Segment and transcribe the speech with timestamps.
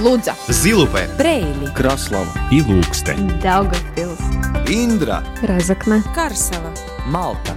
[0.00, 3.38] Лудза, Зилупе, Брейли, Краслава и Лукстен.
[3.42, 4.18] Daugavpils,
[4.66, 6.72] Индра, Разокна, Карсела.
[7.04, 7.52] Малта.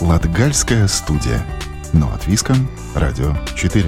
[0.00, 1.44] Латгальская студия.
[1.92, 2.54] Но от Виска,
[2.94, 3.84] Радио 4.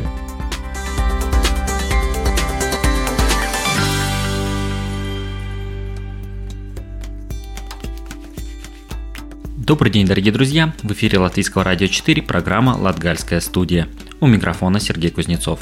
[9.57, 10.75] Добрый день, дорогие друзья!
[10.83, 13.89] В эфире Латвийского радио 4 программа «Латгальская студия».
[14.21, 15.61] У микрофона Сергей Кузнецов.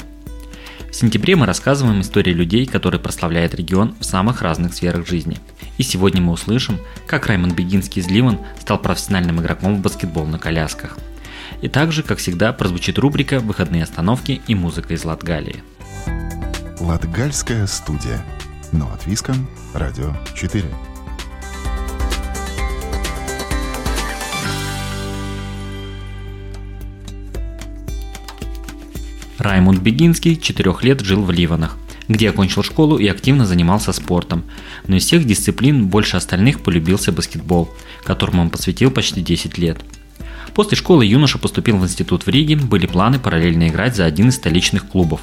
[0.97, 5.37] В сентябре мы рассказываем истории людей, которые прославляют регион в самых разных сферах жизни.
[5.77, 10.39] И сегодня мы услышим, как Раймонд Бегинский из Ливан стал профессиональным игроком в баскетбол на
[10.39, 10.97] колясках.
[11.61, 15.61] И также, как всегда, прозвучит рубрика «Выходные остановки» и музыка из Латгалии.
[16.79, 18.19] Латгальская студия.
[18.71, 19.35] Но от Виска,
[19.75, 20.65] Радио 4.
[29.37, 34.43] Раймонд Бегинский 4 лет жил в Ливанах, где окончил школу и активно занимался спортом.
[34.87, 37.69] Но из всех дисциплин больше остальных полюбился баскетбол,
[38.03, 39.77] которому он посвятил почти 10 лет.
[40.55, 44.35] После школы юноша поступил в институт в Риге, были планы параллельно играть за один из
[44.37, 45.21] столичных клубов.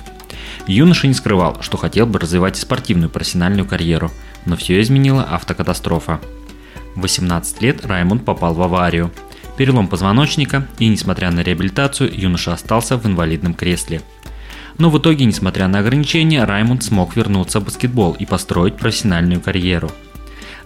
[0.69, 4.13] Юноша не скрывал, что хотел бы развивать спортивную профессиональную карьеру,
[4.47, 6.21] но все изменила автокатастрофа.
[6.95, 9.11] В 18 лет Раймонд попал в аварию.
[9.57, 14.03] Перелом позвоночника, и несмотря на реабилитацию, юноша остался в инвалидном кресле.
[14.79, 19.93] Но в итоге, несмотря на ограничения, Раймонд смог вернуться в баскетбол и построить профессиональную карьеру.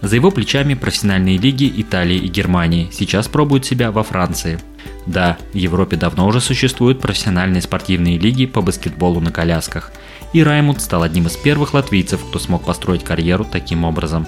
[0.01, 4.59] За его плечами профессиональные лиги Италии и Германии сейчас пробуют себя во Франции.
[5.05, 9.91] Да, в Европе давно уже существуют профессиональные спортивные лиги по баскетболу на колясках.
[10.33, 14.25] И Раймонд стал одним из первых латвийцев, кто смог построить карьеру таким образом.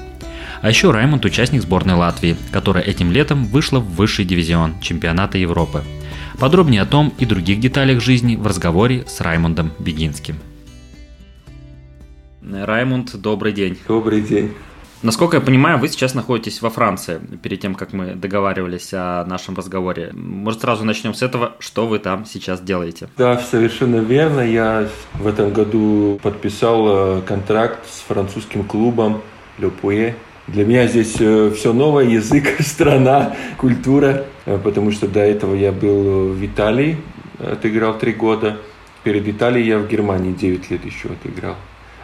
[0.61, 5.83] А еще Раймонд участник сборной Латвии, которая этим летом вышла в высший дивизион чемпионата Европы.
[6.39, 10.35] Подробнее о том и других деталях жизни в разговоре с Раймондом Бегинским.
[12.43, 13.77] Раймонд, добрый день.
[13.87, 14.53] Добрый день.
[15.01, 19.55] Насколько я понимаю, вы сейчас находитесь во Франции, перед тем, как мы договаривались о нашем
[19.55, 20.11] разговоре.
[20.13, 23.09] Может, сразу начнем с этого, что вы там сейчас делаете?
[23.17, 24.41] Да, совершенно верно.
[24.41, 29.23] Я в этом году подписал э, контракт с французским клубом
[29.57, 30.13] Le Puy.
[30.47, 35.71] Для меня здесь э, все новое, язык, страна, культура, э, потому что до этого я
[35.71, 36.97] был в Италии,
[37.39, 38.57] отыграл три года.
[39.03, 41.55] Перед Италией я в Германии 9 лет еще отыграл.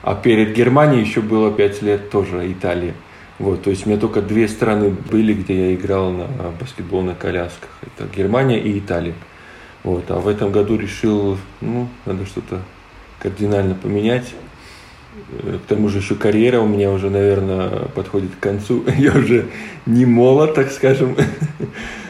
[0.03, 2.93] А перед Германией еще было 5 лет тоже Италия.
[3.39, 6.27] Вот, то есть у меня только две страны были, где я играл на
[6.59, 7.69] баскетбол на колясках.
[7.81, 9.13] Это Германия и Италия.
[9.83, 12.61] Вот, а в этом году решил, ну, надо что-то
[13.19, 14.33] кардинально поменять.
[15.29, 18.83] К тому же еще карьера у меня уже, наверное, подходит к концу.
[18.97, 19.47] Я уже
[19.85, 21.15] не молод, так скажем.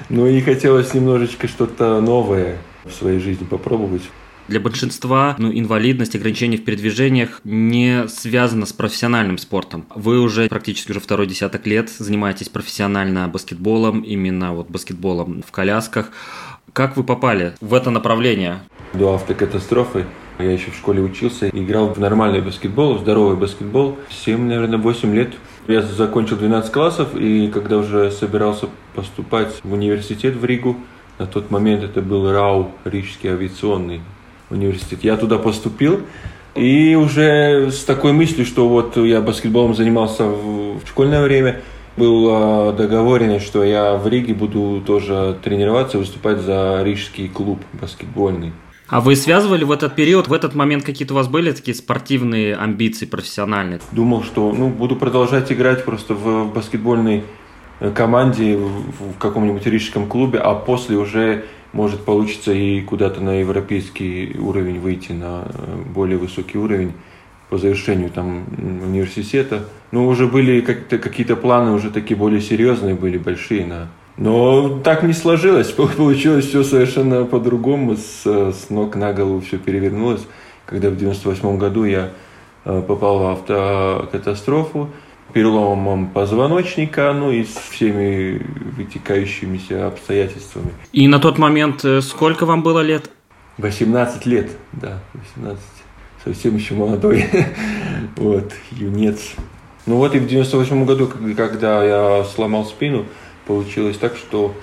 [0.09, 4.03] Ну и хотелось немножечко что-то новое в своей жизни попробовать.
[4.47, 9.85] Для большинства ну, инвалидность, ограничения в передвижениях не связана с профессиональным спортом.
[9.93, 16.11] Вы уже практически уже второй десяток лет занимаетесь профессионально баскетболом, именно вот баскетболом в колясках.
[16.71, 18.61] Как вы попали в это направление?
[18.93, 20.05] До автокатастрофы
[20.39, 23.97] я еще в школе учился, играл в нормальный баскетбол, в здоровый баскетбол.
[24.09, 25.33] 7, наверное, 8 лет.
[25.67, 30.77] Я закончил 12 классов, и когда уже собирался поступать в университет в Ригу,
[31.19, 34.01] на тот момент это был РАУ, Рижский авиационный
[34.49, 34.99] университет.
[35.03, 36.01] Я туда поступил,
[36.55, 41.61] и уже с такой мыслью, что вот я баскетболом занимался в школьное время,
[41.97, 48.53] был договорено, что я в Риге буду тоже тренироваться, выступать за рижский клуб баскетбольный.
[48.89, 52.55] А вы связывали в этот период, в этот момент какие-то у вас были такие спортивные
[52.55, 53.81] амбиции профессиональные?
[53.91, 57.23] Думал, что ну, буду продолжать играть просто в баскетбольной
[57.93, 64.79] команде в каком-нибудь рижском клубе, а после уже может получится и куда-то на европейский уровень
[64.79, 65.51] выйти, на
[65.93, 66.93] более высокий уровень
[67.49, 69.65] по завершению там университета.
[69.91, 75.13] Ну, уже были какие-то планы уже такие более серьезные, были большие на но так не
[75.13, 75.71] сложилось.
[75.97, 77.95] Получилось все совершенно по-другому.
[77.95, 80.21] С, с ног на голову все перевернулось.
[80.65, 82.11] Когда в 98 году я
[82.63, 84.89] попал в автокатастрофу
[85.33, 88.41] переломом позвоночника, ну и с всеми
[88.75, 90.71] вытекающимися обстоятельствами.
[90.91, 93.09] И на тот момент сколько вам было лет?
[93.57, 95.63] 18 лет, да, 18.
[96.23, 97.25] Совсем еще молодой.
[98.15, 99.33] вот, юнец.
[99.85, 103.05] Ну вот и в 98 году, когда я сломал спину,
[103.47, 104.53] получилось так, что,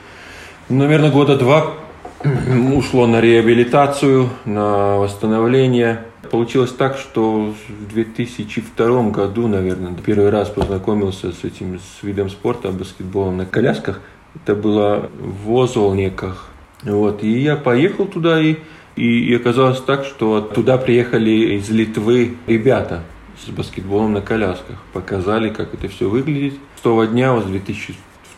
[0.69, 1.75] наверное, года два
[2.75, 6.05] ушло на реабилитацию, на восстановление.
[6.31, 12.71] Получилось так, что в 2002 году, наверное, первый раз познакомился с этим с видом спорта,
[12.71, 14.01] баскетболом на колясках.
[14.35, 16.49] Это было в Озолниках.
[16.83, 17.23] Вот.
[17.23, 18.57] И я поехал туда и
[18.97, 23.03] И, и оказалось так, что туда приехали из Литвы ребята
[23.45, 24.77] с баскетболом на колясках.
[24.93, 26.55] Показали, как это все выглядит.
[26.77, 27.49] С того дня, вот с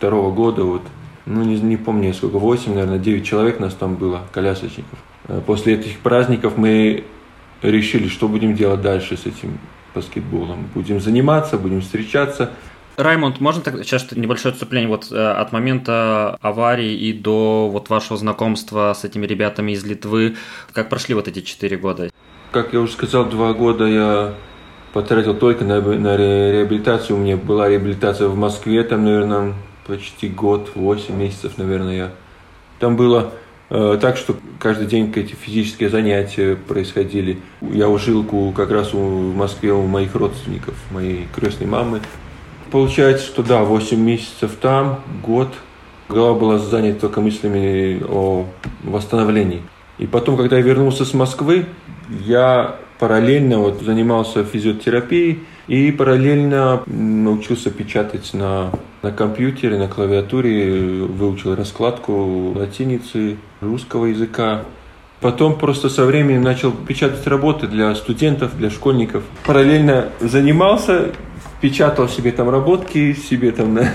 [0.00, 0.82] 2002 года, вот,
[1.26, 4.98] ну не, не помню сколько, 8, наверное, 9 человек нас там было, колясочников.
[5.28, 7.04] Э, после этих праздников мы
[7.62, 9.58] решили, что будем делать дальше с этим
[9.94, 10.68] баскетболом.
[10.74, 12.50] Будем заниматься, будем встречаться.
[12.96, 18.16] Раймонд, можно так сейчас небольшое отступление вот э, от момента аварии и до вот вашего
[18.16, 20.36] знакомства с этими ребятами из Литвы?
[20.72, 22.10] Как прошли вот эти четыре года?
[22.52, 24.34] Как я уже сказал, два года я
[24.94, 27.18] потратил только на, на реабилитацию.
[27.18, 29.52] У меня была реабилитация в Москве, там, наверное,
[29.86, 32.10] почти год, 8 месяцев, наверное, я.
[32.78, 33.32] Там было
[33.70, 37.38] э, так, что каждый день какие-то физические занятия происходили.
[37.60, 42.00] Я жил как раз в Москве у моих родственников, моей крестной мамы.
[42.70, 45.48] Получается, что да, 8 месяцев там, год.
[46.08, 48.46] Голова была занята только мыслями о
[48.84, 49.62] восстановлении.
[49.98, 51.66] И потом, когда я вернулся с Москвы,
[52.24, 58.70] я параллельно вот занимался физиотерапией и параллельно научился печатать на,
[59.02, 64.62] на компьютере, на клавиатуре, выучил раскладку латиницы, русского языка.
[65.20, 69.24] Потом просто со временем начал печатать работы для студентов, для школьников.
[69.44, 71.12] Параллельно занимался,
[71.60, 73.90] печатал себе там работки, себе там на,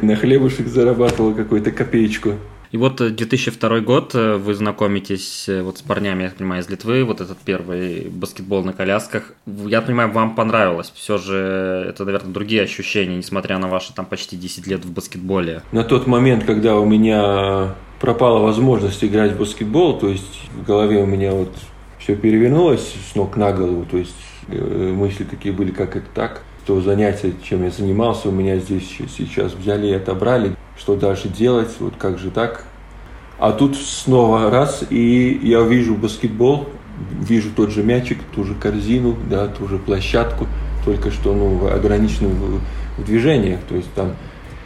[0.00, 2.34] на хлебушек зарабатывал какую-то копеечку.
[2.70, 6.68] И вот 2002 э, год, э, вы знакомитесь э, вот с парнями, я понимаю, из
[6.68, 9.32] Литвы, вот этот первый баскетбол на колясках.
[9.46, 10.92] Я понимаю, вам понравилось.
[10.94, 15.62] Все же это, наверное, другие ощущения, несмотря на ваши там почти 10 лет в баскетболе.
[15.72, 20.98] На тот момент, когда у меня пропала возможность играть в баскетбол, то есть в голове
[20.98, 21.52] у меня вот
[21.98, 24.14] все перевернулось с ног на голову, то есть
[24.48, 29.54] мысли такие были, как это так, то занятие, чем я занимался, у меня здесь сейчас
[29.54, 32.64] взяли и отобрали что дальше делать, вот как же так.
[33.38, 36.68] А тут снова раз, и я вижу баскетбол,
[37.20, 40.46] вижу тот же мячик, ту же корзину, да, ту же площадку,
[40.84, 42.60] только что ну, ограниченную в,
[43.00, 44.16] в движениях, то есть там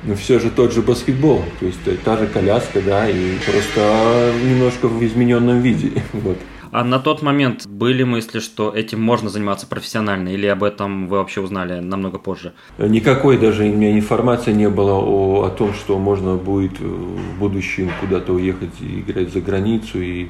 [0.04, 4.88] ну, все же тот же баскетбол, то есть та же коляска, да, и просто немножко
[4.88, 6.38] в измененном виде, вот.
[6.72, 11.18] А на тот момент были мысли, что этим можно заниматься профессионально, или об этом вы
[11.18, 12.54] вообще узнали намного позже?
[12.78, 17.90] Никакой даже у меня информации не было о, о том, что можно будет в будущем
[18.00, 20.28] куда-то уехать и играть за границу, и,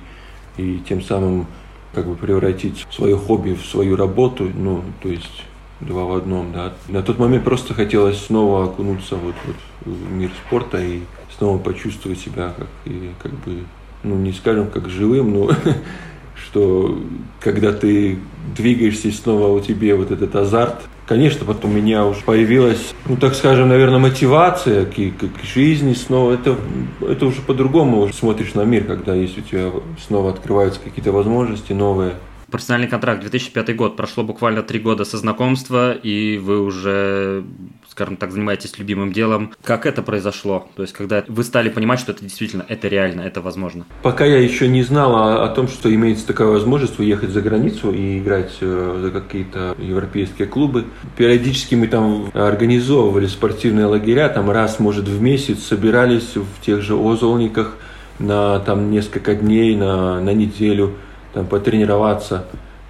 [0.57, 1.47] и тем самым
[1.95, 5.45] как бы превратить свое хобби в свою работу, ну, то есть
[5.79, 6.73] два в одном, да.
[6.89, 11.03] На тот момент просто хотелось снова окунуться вот, вот в мир спорта и
[11.39, 13.63] снова почувствовать себя как, и, как бы,
[14.03, 15.51] ну, не скажем, как живым, но
[16.45, 16.99] что
[17.41, 18.19] когда ты
[18.57, 23.17] двигаешься и снова у тебя вот этот азарт, конечно, потом у меня уже появилась, ну
[23.17, 26.33] так скажем, наверное, мотивация к, к, жизни снова.
[26.33, 26.57] Это,
[27.01, 29.71] это уже по-другому смотришь на мир, когда есть у тебя
[30.07, 32.15] снова открываются какие-то возможности новые.
[32.51, 33.97] Профессиональный контракт 2005 год.
[33.97, 37.45] Прошло буквально три года со знакомства, и вы уже
[37.93, 39.53] скажем так, занимаетесь любимым делом.
[39.63, 40.67] Как это произошло?
[40.77, 43.85] То есть, когда вы стали понимать, что это действительно, это реально, это возможно?
[44.03, 47.93] Пока я еще не знал о, о том, что имеется такая возможность уехать за границу
[47.93, 50.87] и играть э, за какие-то европейские клубы.
[51.19, 56.95] Периодически мы там организовывали спортивные лагеря, там раз, может, в месяц собирались в тех же
[56.95, 57.77] Озолниках
[58.19, 60.95] на там несколько дней, на, на неделю,
[61.35, 62.47] там потренироваться.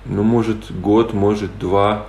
[0.06, 2.06] Ну, может, год, может, два.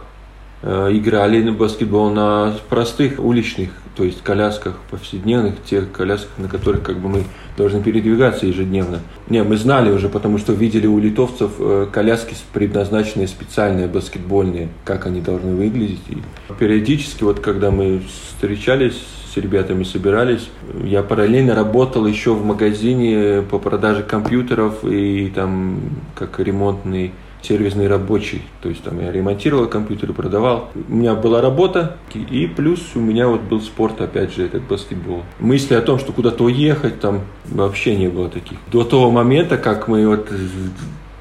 [0.65, 6.83] Э, играли на баскетбол на простых уличных, то есть колясках повседневных, тех колясках, на которых
[6.83, 7.23] как бы мы
[7.57, 9.01] должны передвигаться ежедневно.
[9.27, 15.05] Не, мы знали уже, потому что видели у литовцев э, коляски предназначенные специальные баскетбольные, как
[15.05, 15.99] они должны выглядеть.
[16.07, 16.19] И
[16.57, 19.01] периодически, вот когда мы встречались
[19.33, 20.49] с ребятами собирались.
[20.83, 25.79] Я параллельно работал еще в магазине по продаже компьютеров и там
[26.15, 28.41] как ремонтный сервисный рабочий.
[28.61, 30.69] То есть там я ремонтировал компьютеры, продавал.
[30.87, 35.23] У меня была работа, и плюс у меня вот был спорт, опять же, этот баскетбол.
[35.39, 38.57] Мысли о том, что куда-то уехать, там вообще не было таких.
[38.71, 40.29] До того момента, как мы вот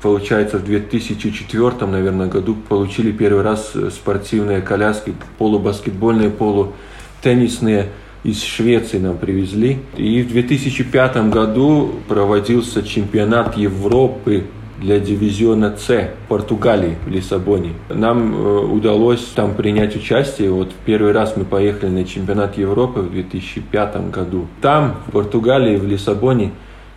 [0.00, 7.90] получается, в 2004, наверное, году получили первый раз спортивные коляски, полубаскетбольные, полутеннисные
[8.24, 9.78] из Швеции нам привезли.
[9.96, 14.44] И в 2005 году проводился чемпионат Европы
[14.82, 17.72] для дивизиона С Португалии в Лиссабоне.
[17.88, 20.50] Нам э, удалось там принять участие.
[20.50, 24.46] Вот в первый раз мы поехали на чемпионат Европы в 2005 году.
[24.60, 26.50] Там, в Португалии, в Лиссабоне,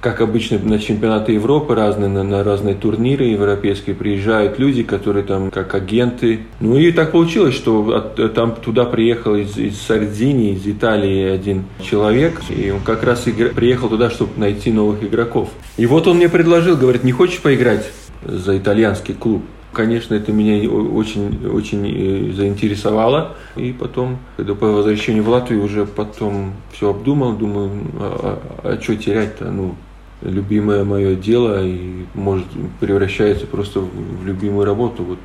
[0.05, 5.49] как обычно на чемпионаты Европы разные, на, на разные турниры европейские приезжают люди, которые там
[5.49, 6.41] как агенты.
[6.59, 11.63] Ну и так получилось, что от, там туда приехал из, из Сардинии, из Италии один
[11.81, 15.49] человек, и он как раз игра, приехал туда, чтобы найти новых игроков.
[15.75, 17.89] И вот он мне предложил, говорит, не хочешь поиграть
[18.23, 19.41] за итальянский клуб?
[19.73, 23.35] Конечно, это меня очень, очень э, заинтересовало.
[23.55, 28.81] И потом, когда по возвращению в Латвию уже потом все обдумал, думаю, а, а, а
[28.81, 29.49] что терять-то?
[29.49, 29.73] Ну,
[30.21, 32.47] любимое мое дело и может
[32.79, 35.03] превращается просто в любимую работу.
[35.03, 35.19] Вот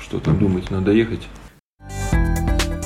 [0.00, 1.28] что там думать, надо ехать.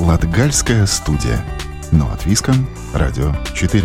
[0.01, 1.45] Латгальская студия.
[1.93, 2.67] Но от Виском.
[2.93, 3.85] Радио 4.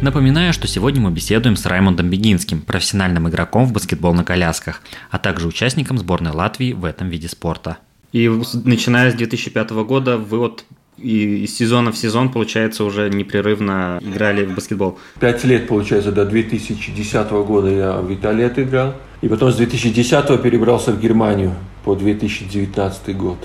[0.00, 5.18] Напоминаю, что сегодня мы беседуем с Раймондом Бегинским, профессиональным игроком в баскетбол на колясках, а
[5.20, 7.78] также участником сборной Латвии в этом виде спорта.
[8.10, 8.28] И
[8.64, 10.64] начиная с 2005 года вы вот
[11.02, 14.98] и из сезона в сезон, получается, уже непрерывно играли в баскетбол.
[15.18, 18.94] Пять лет, получается, до 2010 года я в Италии отыграл.
[19.20, 21.54] И потом с 2010 перебрался в Германию
[21.84, 23.38] по 2019 год.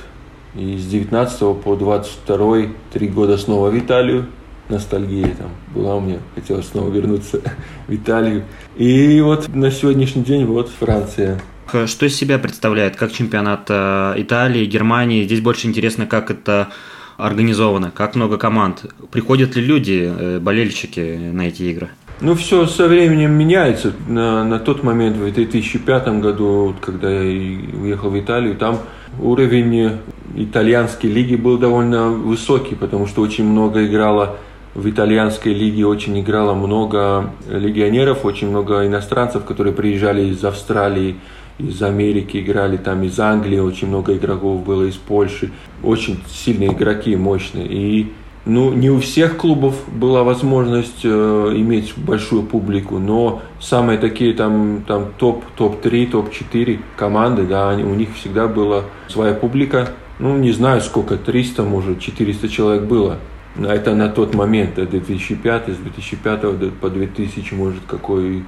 [0.55, 2.57] И с 19 по 22
[2.91, 4.27] три года снова в Италию.
[4.69, 6.19] Ностальгия там была у меня.
[6.35, 7.41] Хотелось снова вернуться
[7.87, 8.43] в Италию.
[8.75, 11.39] И вот на сегодняшний день вот Франция.
[11.85, 15.23] Что из себя представляет, как чемпионат э, Италии, Германии?
[15.23, 16.69] Здесь больше интересно, как это
[17.17, 18.85] организовано, как много команд.
[19.11, 21.89] Приходят ли люди, э, болельщики на эти игры?
[22.19, 23.93] Ну, все со временем меняется.
[24.07, 28.79] На, на тот момент, в 2005 году, когда я уехал в Италию, там
[29.21, 29.99] уровень
[30.35, 34.37] итальянской лиги был довольно высокий, потому что очень много играло
[34.73, 41.17] в итальянской лиге, очень играло много легионеров, очень много иностранцев, которые приезжали из Австралии,
[41.59, 45.51] из Америки играли, там из Англии очень много игроков было, из Польши.
[45.83, 47.67] Очень сильные игроки, мощные.
[47.67, 48.11] И
[48.45, 54.83] ну, не у всех клубов была возможность э, иметь большую публику, но самые такие там,
[54.87, 59.89] там топ, топ-3, топ-4 команды, да, они, у них всегда была своя публика.
[60.19, 63.17] Ну, не знаю сколько, 300, может, 400 человек было.
[63.57, 68.43] Это на тот момент, 2005, с 2005 по 2000, может, какой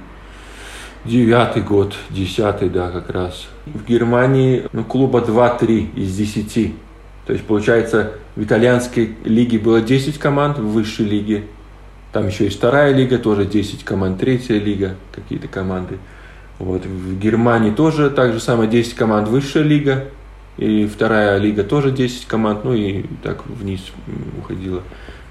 [1.04, 3.48] Девятый год, десятый, да, как раз.
[3.64, 6.74] В Германии ну, клуба 2-3 из 10.
[7.26, 11.44] То есть, получается, в итальянской лиге было 10 команд, в высшей лиге.
[12.12, 15.98] Там еще есть вторая лига, тоже 10 команд, третья лига, какие-то команды.
[16.58, 16.84] Вот.
[16.84, 20.04] В Германии тоже так же самое, 10 команд, высшая лига.
[20.58, 23.80] И вторая лига тоже 10 команд, ну и так вниз
[24.38, 24.82] уходила.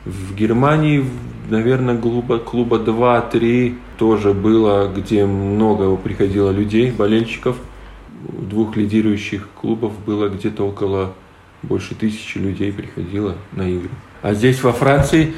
[0.04, 1.06] В Германии,
[1.48, 7.58] наверное, клуба, клуба 2-3 тоже было, где много приходило людей, болельщиков.
[8.24, 11.14] Двух лидирующих клубов было где-то около
[11.62, 13.90] больше тысячи людей приходило на игры.
[14.22, 15.34] А здесь во Франции,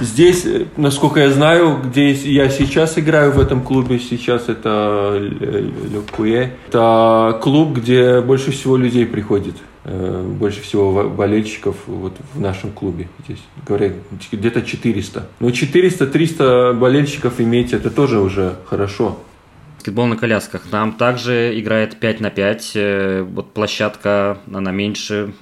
[0.00, 6.50] здесь, насколько я знаю, где я сейчас играю в этом клубе, сейчас это Le Puy,
[6.68, 9.56] это клуб, где больше всего людей приходит.
[9.84, 13.40] Э, больше всего болельщиков вот в нашем клубе здесь.
[13.66, 13.94] Говорят,
[14.30, 15.26] где-то 400.
[15.40, 19.18] Ну, 400-300 болельщиков иметь, это тоже уже хорошо.
[19.76, 20.62] Баскетбол на колясках.
[20.70, 22.72] Там также играет 5 на 5.
[22.76, 25.34] Э, вот площадка, она меньше,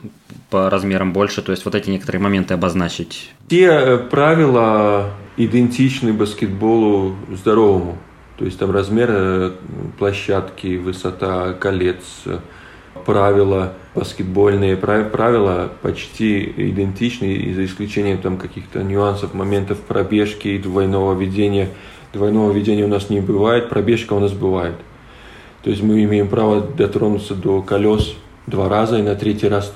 [0.49, 1.43] по размерам больше.
[1.43, 3.33] То есть вот эти некоторые моменты обозначить.
[3.49, 7.99] Те э, правила идентичны баскетболу здоровому.
[8.39, 9.53] То есть там размер
[9.99, 12.25] площадки, высота колец,
[13.05, 21.69] правила баскетбольные правила почти идентичны, за исключением там каких-то нюансов, моментов пробежки двойного ведения.
[22.13, 24.75] Двойного ведения у нас не бывает, пробежка у нас бывает.
[25.63, 28.15] То есть мы имеем право дотронуться до колес
[28.47, 29.73] два раза, и на третий раз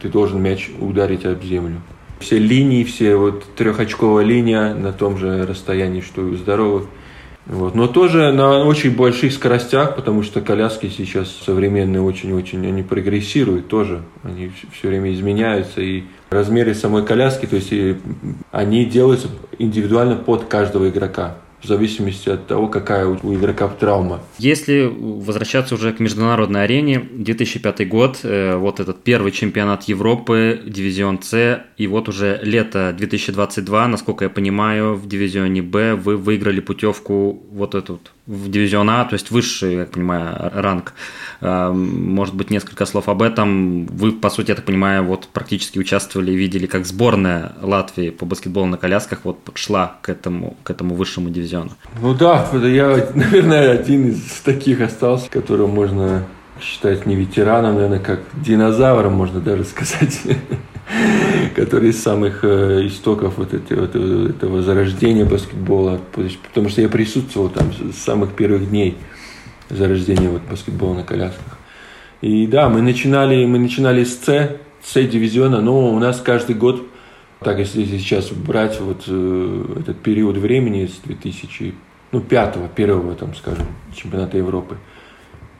[0.00, 1.80] ты должен мяч ударить об землю.
[2.20, 6.84] Все линии, все вот трехочковая линия на том же расстоянии, что и у здоровых–
[7.46, 7.74] вот.
[7.74, 14.02] Но тоже на очень больших скоростях, потому что коляски сейчас современные очень-очень, они прогрессируют тоже,
[14.22, 17.72] они все время изменяются, и размеры самой коляски, то есть
[18.50, 24.20] они делаются индивидуально под каждого игрока в зависимости от того, какая у игрока травма.
[24.38, 31.22] Если возвращаться уже к международной арене, 2005 год, э, вот этот первый чемпионат Европы, дивизион
[31.22, 37.42] С, и вот уже лето 2022, насколько я понимаю, в дивизионе Б вы выиграли путевку
[37.50, 40.94] вот эту в дивизион А, то есть высший, я понимаю, ранг.
[41.40, 43.86] А, может быть, несколько слов об этом.
[43.86, 48.24] Вы, по сути, я так понимаю, вот практически участвовали и видели, как сборная Латвии по
[48.24, 51.53] баскетболу на колясках вот шла к этому, к этому высшему дивизиону.
[52.00, 56.24] Ну да, я, наверное, один из таких остался, которого можно
[56.60, 60.20] считать не ветераном, наверное, как динозавром, можно даже сказать.
[61.54, 67.48] который из самых э, истоков вот, эти, вот этого зарождения баскетбола, потому что я присутствовал
[67.48, 68.96] там с самых первых дней
[69.70, 71.58] зарождения вот баскетбола на колясках.
[72.20, 76.82] И да, мы начинали, мы начинали с С, С дивизиона, но у нас каждый год,
[77.40, 81.74] так если сейчас брать вот э, этот период времени с 2000,
[82.12, 84.76] ну, первого, там, скажем, чемпионата Европы,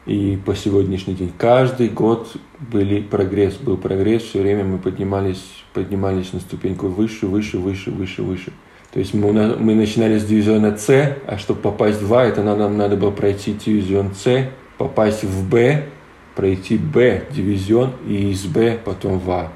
[0.06, 1.32] и по сегодняшний день.
[1.36, 7.58] Каждый год были прогресс, был прогресс, все время мы поднимались, поднимались на ступеньку выше, выше,
[7.58, 8.52] выше, выше, выше.
[8.92, 12.76] То есть мы, мы начинали с дивизиона С, а чтобы попасть в А, это нам
[12.76, 15.88] надо было пройти дивизион С, попасть в Б,
[16.36, 19.52] пройти Б дивизион и из Б потом в А.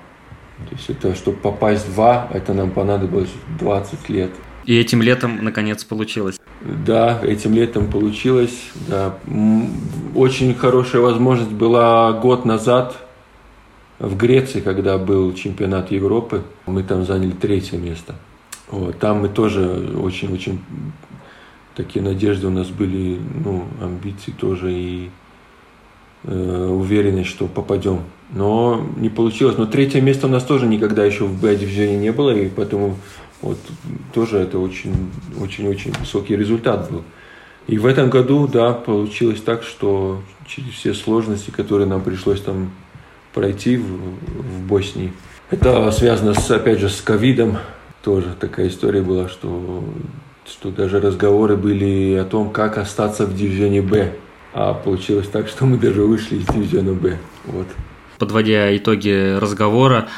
[0.68, 4.30] То есть это, чтобы попасть в А, это нам понадобилось 20 лет.
[4.64, 6.38] И этим летом, наконец, получилось.
[6.60, 8.70] Да, этим летом получилось.
[8.88, 9.18] Да.
[10.14, 12.96] Очень хорошая возможность была год назад
[13.98, 16.42] в Греции, когда был чемпионат Европы.
[16.66, 18.16] Мы там заняли третье место.
[18.70, 18.98] Вот.
[18.98, 20.60] Там мы тоже очень-очень
[21.78, 25.10] такие надежды у нас были, ну, амбиции тоже и
[26.24, 28.00] э, уверенность, что попадем.
[28.30, 29.56] Но не получилось.
[29.56, 32.96] Но третье место у нас тоже никогда еще в Б-дивизионе не было, и поэтому
[33.40, 33.58] вот
[34.12, 37.02] тоже это очень, очень, очень высокий результат был.
[37.66, 42.70] И в этом году, да, получилось так, что через все сложности, которые нам пришлось там
[43.34, 45.12] пройти в, в Боснии,
[45.50, 47.58] это связано, с, опять же, с ковидом.
[48.02, 49.84] Тоже такая история была, что,
[50.46, 54.12] что даже разговоры были о том, как остаться в дивизионе Б.
[54.54, 57.18] А получилось так, что мы даже вышли из дивизиона Б.
[57.44, 57.66] Вот.
[58.18, 60.08] Подводя итоги разговора,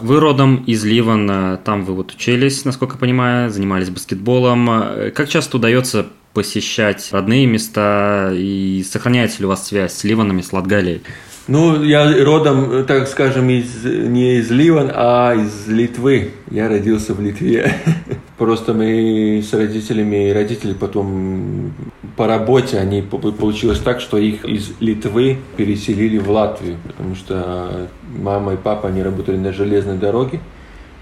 [0.00, 4.68] вы родом из Ливана, там вы вот учились, насколько я понимаю, занимались баскетболом.
[5.14, 10.42] Как часто удается посещать родные места и сохраняется ли у вас связь с Ливаном и
[10.42, 11.02] с Латгалией?
[11.48, 16.30] Ну, я родом, так скажем, из, не из Ливан, а из Литвы.
[16.50, 17.74] Я родился в Литве.
[18.42, 21.72] Просто мы с родителями, родители потом
[22.16, 28.54] по работе, они получилось так, что их из Литвы переселили в Латвию, потому что мама
[28.54, 30.40] и папа, они работали на железной дороге,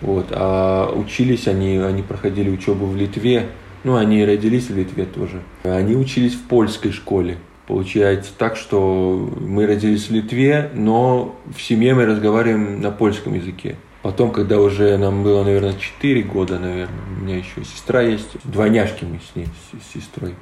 [0.03, 3.47] вот, а учились они, они проходили учебу в Литве,
[3.85, 5.41] ну, они родились в Литве тоже.
[5.63, 7.39] Они учились в польской школе.
[7.67, 13.77] Получается так, что мы родились в Литве, но в семье мы разговариваем на польском языке.
[14.03, 19.05] Потом, когда уже нам было, наверное, 4 года, наверное, у меня еще сестра есть, двойняшки
[19.05, 20.35] мы с ней, с сестрой.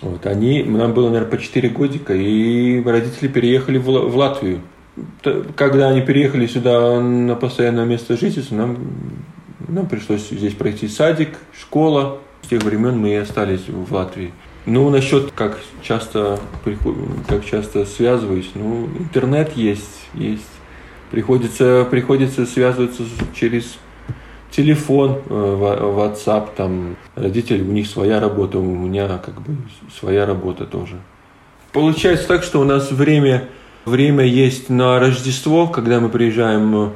[0.00, 4.60] Вот, они, нам было, наверное, по 4 годика, и родители переехали в, в Латвию.
[5.56, 8.78] Когда они переехали сюда на постоянное место жительства, нам,
[9.66, 12.18] нам пришлось здесь пройти садик, школа.
[12.42, 14.32] С тех времен мы и остались в Латвии.
[14.66, 16.38] Ну, насчет, как часто,
[17.26, 20.42] как часто связываюсь, ну, интернет есть, есть.
[21.10, 23.02] Приходится, приходится связываться
[23.34, 23.78] через
[24.50, 29.56] телефон, э, WhatsApp, там, родители, у них своя работа, у меня как бы
[29.98, 30.96] своя работа тоже.
[31.72, 33.48] Получается так, что у нас время,
[33.84, 36.92] время есть на Рождество, когда мы приезжаем,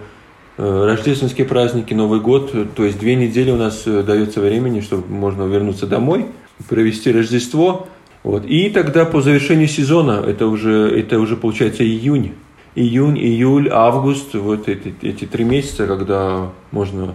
[0.56, 5.12] э, рождественские праздники, Новый год, то есть две недели у нас э, дается времени, чтобы
[5.12, 6.26] можно вернуться домой–
[6.68, 7.88] провести Рождество.
[8.22, 8.44] Вот.
[8.46, 12.32] И тогда по завершению сезона, это уже, это уже получается июнь,
[12.74, 17.14] июнь, июль, август, вот эти, эти три месяца, когда можно,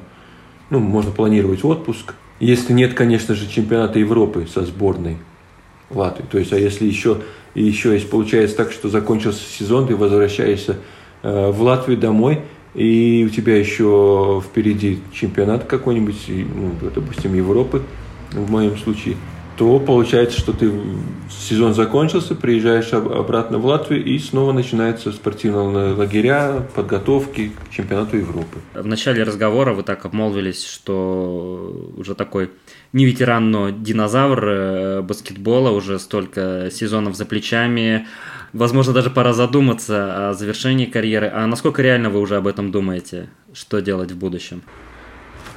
[0.69, 2.13] ну, можно планировать отпуск.
[2.39, 5.17] Если нет, конечно же, чемпионата Европы со сборной
[5.89, 6.25] Латвии.
[6.29, 7.17] То есть, а если еще,
[7.55, 10.77] еще есть, получается так, что закончился сезон, ты возвращаешься
[11.23, 12.41] э, в Латвию домой,
[12.75, 17.81] и у тебя еще впереди чемпионат какой-нибудь, ну, допустим, Европы,
[18.31, 19.15] в моем случае,
[19.57, 20.71] то получается, что ты
[21.29, 28.59] сезон закончился, приезжаешь обратно в Латвию и снова начинаются спортивные лагеря, подготовки к чемпионату Европы.
[28.75, 32.51] В начале разговора вы так обмолвились, что уже такой
[32.93, 38.07] не ветеран, но динозавр э, баскетбола, уже столько сезонов за плечами.
[38.53, 41.31] Возможно, даже пора задуматься о завершении карьеры.
[41.33, 43.29] А насколько реально вы уже об этом думаете?
[43.53, 44.61] Что делать в будущем?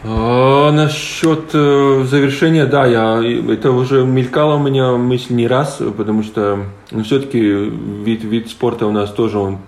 [0.03, 6.23] А, насчет э, завершения, да, я, это уже мелькало у меня мысль не раз, потому
[6.23, 9.59] что ну, все-таки вид, вид спорта у нас тоже, он,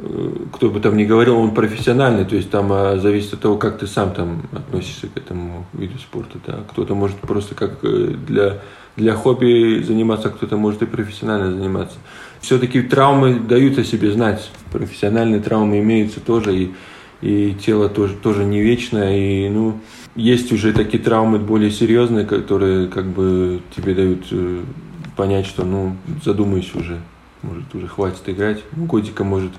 [0.00, 3.58] э, кто бы там ни говорил, он профессиональный, то есть там а, зависит от того,
[3.58, 6.38] как ты сам там относишься к этому виду спорта.
[6.44, 6.58] Да.
[6.68, 8.58] Кто-то может просто как э, для,
[8.96, 11.96] для хобби заниматься, кто-то может и профессионально заниматься.
[12.40, 16.72] Все-таки травмы дают о себе знать, профессиональные травмы имеются тоже, и
[17.22, 19.78] и тело тоже, тоже не вечное, и, ну,
[20.16, 24.60] есть уже такие травмы более серьезные, которые как бы тебе дают э,
[25.16, 27.00] понять, что, ну, задумайся уже,
[27.42, 29.52] может, уже хватит играть, ну, годика, может,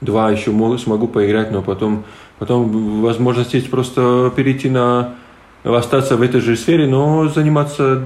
[0.00, 2.04] два еще могу, смогу поиграть, но потом,
[2.42, 5.14] Потом возможность есть просто перейти на
[5.62, 8.02] остаться в этой же сфере, но заниматься,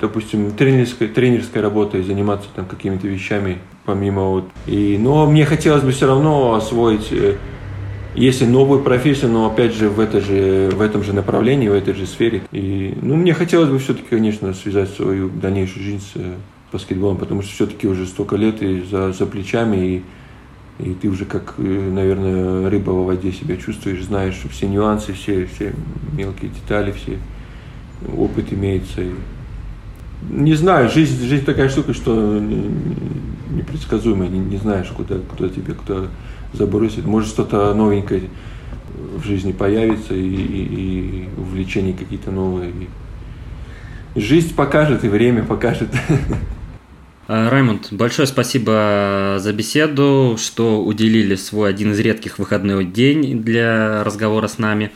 [0.00, 4.44] допустим, тренерской, тренерской работой, заниматься там какими-то вещами помимо вот.
[4.66, 7.36] И, но мне хотелось бы все равно освоить, э,
[8.14, 11.94] если новую профессию, но опять же в, это же в этом же направлении, в этой
[11.94, 12.42] же сфере.
[12.52, 16.34] И, ну, мне хотелось бы все-таки, конечно, связать свою дальнейшую жизнь с э,
[16.72, 20.02] баскетболом, потому что все-таки уже столько лет и за, за плечами, и
[20.78, 25.46] и ты уже как, э, наверное, рыба в воде себя чувствуешь, знаешь все нюансы, все,
[25.46, 25.74] все
[26.12, 27.18] мелкие детали, все
[28.16, 29.02] опыт имеется.
[30.30, 32.40] Не знаю, жизнь, жизнь такая штука, что
[33.50, 36.08] непредсказуемая, не, не знаешь, куда, куда тебе кто
[36.52, 37.04] забросит.
[37.06, 38.22] Может, что-то новенькое
[39.16, 42.72] в жизни появится, и, и, и увлечения какие-то новые.
[44.14, 45.88] И жизнь покажет, и время покажет.
[47.28, 54.02] Э, Раймонд, большое спасибо за беседу, что уделили свой один из редких выходной день для
[54.02, 54.90] разговора с нами.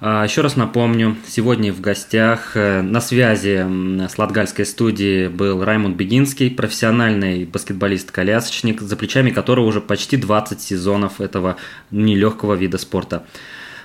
[0.00, 3.64] Э, еще раз напомню, сегодня в гостях э, на связи
[4.08, 11.20] с Латгальской студией был Раймонд Бегинский, профессиональный баскетболист-колясочник, за плечами которого уже почти 20 сезонов
[11.20, 11.56] этого
[11.90, 13.24] нелегкого вида спорта.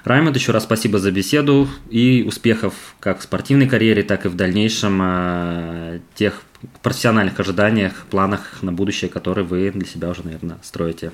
[0.05, 4.35] Раймонд, еще раз спасибо за беседу и успехов как в спортивной карьере, так и в
[4.35, 6.41] дальнейшем тех
[6.81, 11.11] профессиональных ожиданиях, планах на будущее, которые вы для себя уже, наверное, строите.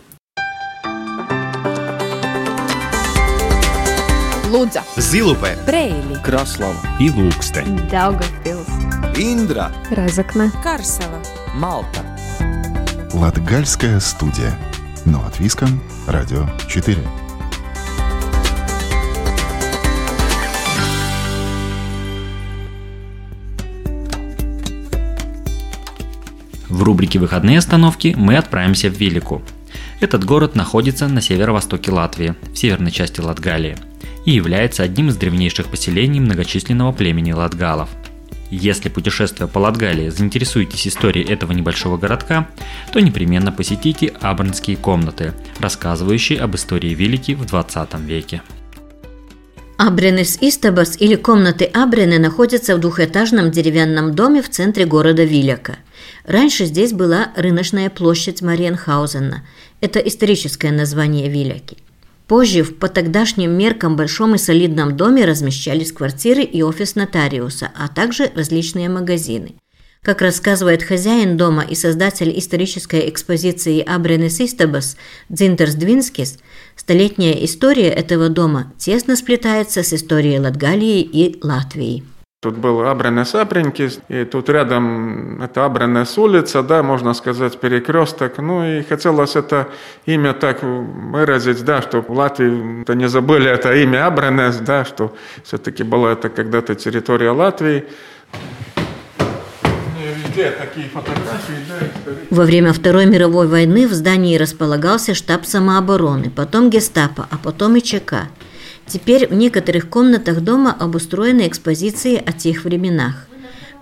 [4.96, 6.80] Зилупе, Брейли, Краслава.
[6.98, 8.70] И Ilūksteņa, Daugavpils,
[9.20, 11.20] Индра, Разокна, Карсела,
[11.56, 12.00] Малта.
[13.12, 14.58] Латгальская студия.
[15.04, 16.98] Но от Виском, Радио 4.
[26.70, 29.42] В рубрике «Выходные остановки» мы отправимся в Вилику.
[30.00, 33.78] Этот город находится на северо-востоке Латвии, в северной части Латгалии,
[34.26, 37.90] и является одним из древнейших поселений многочисленного племени латгалов.
[38.52, 42.48] Если путешествуя по Латгалии заинтересуетесь историей этого небольшого городка,
[42.94, 48.42] то непременно посетите Абрнские комнаты, рассказывающие об истории Вилики в 20 веке.
[49.78, 55.78] Абренес Истабас или комнаты Абрены находятся в двухэтажном деревянном доме в центре города Виляка–
[56.26, 59.46] Раньше здесь была рыночная площадь Мариенхаузена.
[59.80, 61.78] Это историческое название Виляки.
[62.28, 67.88] Позже в по тогдашним меркам большом и солидном доме размещались квартиры и офис нотариуса, а
[67.88, 69.56] также различные магазины.
[70.02, 74.98] Как рассказывает хозяин дома и создатель исторической экспозиции Абренес Истабас
[75.30, 76.38] Дзинтерс Двинскис,
[76.76, 82.04] столетняя история этого дома тесно сплетается с историей Латгалии и Латвии.
[82.46, 88.38] Тут был Абренес Апренькис, и тут рядом это Абренес улица, да, можно сказать, перекресток.
[88.38, 89.70] Ну и хотелось это
[90.06, 95.12] имя так выразить, да, что в Латвии -то не забыли это имя Абренес, да, что
[95.44, 97.86] все-таки была это когда-то территория Латвии.
[102.30, 107.82] Во время Второй мировой войны в здании располагался штаб самообороны, потом гестапо, а потом и
[107.82, 108.28] ЧК.
[108.88, 113.28] Теперь в некоторых комнатах дома обустроены экспозиции о тех временах.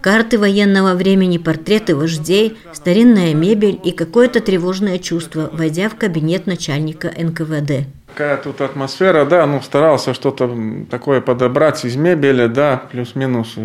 [0.02, 7.08] Карты военного времени, портреты вождей, старинная мебель и какое-то тревожное чувство, войдя в кабинет начальника
[7.18, 7.88] НКВД.
[8.08, 10.54] Какая тут атмосфера, да, ну старался что-то
[10.92, 13.56] такое подобрать из мебели, да, плюс-минус.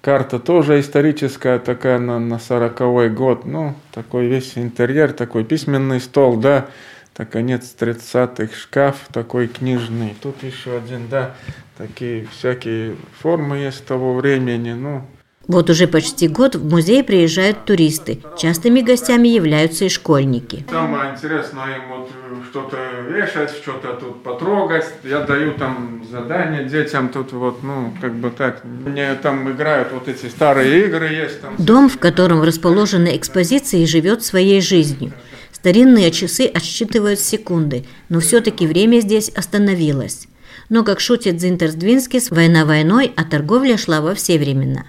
[0.00, 6.36] Карта тоже историческая, такая на, на 40-й год, ну, такой весь интерьер, такой письменный стол,
[6.36, 6.66] да,
[7.14, 10.14] так конец 30-х, шкаф такой книжный.
[10.22, 11.34] Тут еще один, да,
[11.76, 15.04] такие всякие формы есть того времени, ну,
[15.48, 18.20] вот уже почти год в музей приезжают туристы.
[18.38, 20.64] Частыми гостями являются и школьники.
[20.70, 22.10] Самое интересное им вот
[22.48, 22.76] что-то
[23.08, 24.86] вешать, что-то тут потрогать.
[25.02, 28.62] Я даю там задания детям тут вот, ну, как бы так.
[28.64, 31.40] Мне там играют вот эти старые игры есть.
[31.40, 31.54] Там.
[31.58, 35.12] Дом, в котором расположены экспозиции, живет своей жизнью.
[35.52, 40.26] Старинные часы отсчитывают секунды, но все-таки время здесь остановилось.
[40.68, 44.86] Но, как шутит Зинтерсдвинскис, война войной, а торговля шла во все времена.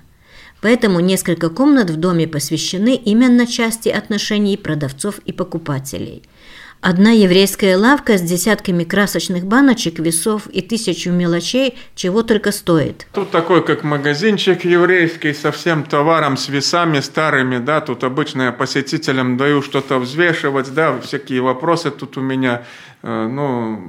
[0.62, 6.24] Поэтому несколько комнат в доме посвящены именно части отношений продавцов и покупателей–
[6.86, 13.08] Одна еврейская лавка с десятками красочных баночек, весов и тысячу мелочей, чего только стоит.
[13.14, 18.52] Тут такой, как магазинчик еврейский, со всем товаром, с весами старыми, да, тут обычно я
[18.52, 22.64] посетителям даю что-то взвешивать, да, всякие вопросы тут у меня,
[23.02, 23.82] э, ну,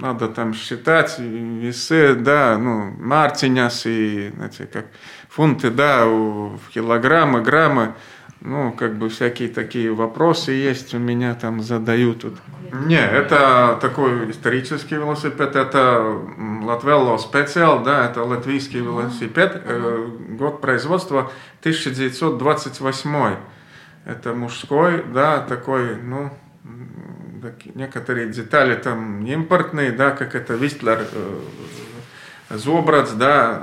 [0.00, 4.86] надо там считать, весы, да, ну, мартиняс и, знаете, как
[5.28, 7.94] фунты, да, в килограммы, граммы,
[8.44, 12.24] ну, как бы всякие такие вопросы есть у меня там задают.
[12.86, 16.18] Не, это такой исторический велосипед, это
[16.62, 23.36] Латвелло специал, да, это латвийский велосипед, э, год производства 1928.
[24.04, 26.30] Это мужской, да, такой, ну,
[27.74, 31.40] некоторые детали там импортные, да, как это Вистлер, э,
[32.50, 33.62] Зобрац, да,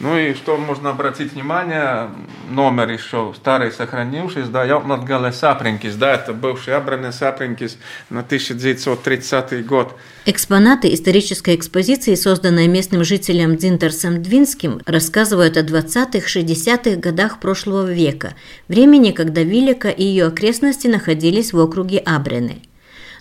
[0.00, 2.08] ну и что можно обратить внимание,
[2.48, 7.76] номер еще старый сохранившийся, да, Яутнатгале Сапринкис, да, это бывший Абране Сапринкис
[8.08, 9.94] на 1930 год.
[10.24, 18.32] Экспонаты исторической экспозиции, созданной местным жителем Дзинтерсом Двинским, рассказывают о 20-60-х годах прошлого века,
[18.68, 22.62] времени, когда Вилика и ее окрестности находились в округе Абрены.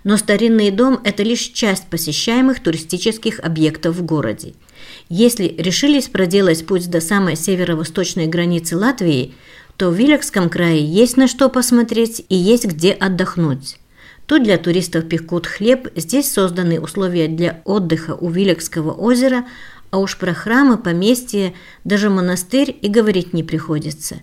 [0.06, 4.54] Но старинный дом– это лишь часть посещаемых туристических объектов в городе.
[5.10, 9.34] Если решились проделать путь до самой северо-восточной границы Латвии,
[9.76, 13.80] то в Вилекском крае есть на что посмотреть и есть где отдохнуть.
[14.28, 19.48] Тут для туристов пекут хлеб, здесь созданы условия для отдыха у Вилекского озера,
[19.90, 24.18] а уж про храмы, поместья, даже монастырь и говорить не приходится.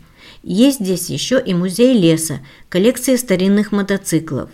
[0.45, 4.51] Есть здесь еще и музей леса, коллекция старинных мотоциклов.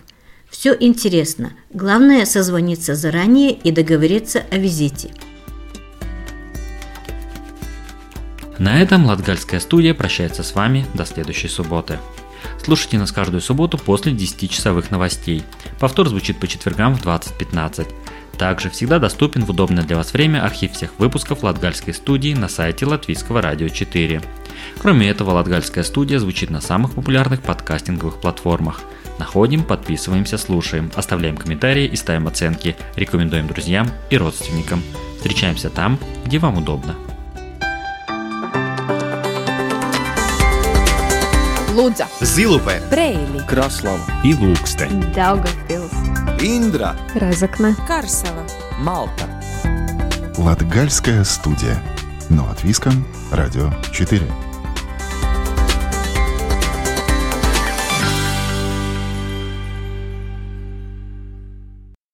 [0.48, 5.10] Все интересно, главное созвониться заранее и договориться о визите.
[8.62, 11.98] На этом Латгальская студия прощается с вами до следующей субботы.
[12.62, 15.42] Слушайте нас каждую субботу после 10-часовых новостей.
[15.80, 17.92] Повтор звучит по четвергам в 20.15.
[18.38, 22.86] Также всегда доступен в удобное для вас время архив всех выпусков Латгальской студии на сайте
[22.86, 24.22] Латвийского радио 4.
[24.78, 28.82] Кроме этого, Латгальская студия звучит на самых популярных подкастинговых платформах.
[29.18, 34.84] Находим, подписываемся, слушаем, оставляем комментарии и ставим оценки, рекомендуем друзьям и родственникам.
[35.16, 36.94] Встречаемся там, где вам удобно.
[41.72, 43.98] Лудза, Зилупе, Брейли, Краслава.
[44.22, 45.92] И Ilūkste, Daugavpils,
[46.42, 48.44] Индра, Разокна, Карсела,
[48.78, 49.26] Малта.
[50.36, 51.82] Латгальская студия.
[52.28, 52.90] Но от Виска,
[53.30, 54.51] Радио 4.